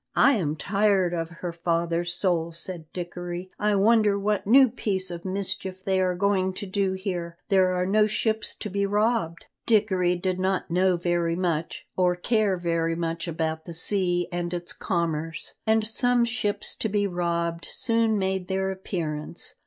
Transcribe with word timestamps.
"I 0.15 0.31
am 0.31 0.55
tired 0.55 1.13
of 1.13 1.29
her 1.29 1.53
father's 1.53 2.11
soul," 2.11 2.53
said 2.53 2.91
Dickory. 2.91 3.51
"I 3.59 3.75
wonder 3.75 4.17
what 4.17 4.47
new 4.47 4.67
piece 4.67 5.11
of 5.11 5.23
mischief 5.25 5.85
they 5.85 6.01
are 6.01 6.15
going 6.15 6.53
to 6.55 6.65
do 6.65 6.93
here; 6.93 7.37
there 7.49 7.75
are 7.75 7.85
no 7.85 8.07
ships 8.07 8.55
to 8.55 8.69
be 8.71 8.87
robbed?" 8.87 9.45
Dickory 9.67 10.15
did 10.15 10.39
not 10.39 10.71
know 10.71 10.97
very 10.97 11.35
much, 11.35 11.85
or 11.95 12.15
care 12.15 12.57
very 12.57 12.95
much 12.95 13.27
about 13.27 13.65
the 13.65 13.75
sea 13.75 14.27
and 14.31 14.55
its 14.55 14.73
commerce, 14.73 15.53
and 15.67 15.85
some 15.85 16.25
ships 16.25 16.73
to 16.77 16.89
be 16.89 17.05
robbed 17.05 17.65
soon 17.69 18.17
made 18.17 18.47
their 18.47 18.71
appearance. 18.71 19.53